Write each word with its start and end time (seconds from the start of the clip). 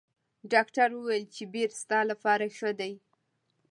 ډاکټر 0.51 0.89
ویل 0.93 1.25
چې 1.35 1.43
بیر 1.53 1.69
ستا 1.81 1.99
لپاره 2.11 2.45
ښه 2.57 2.71
دي. 2.79 2.93